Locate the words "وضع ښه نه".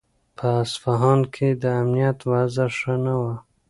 2.31-3.15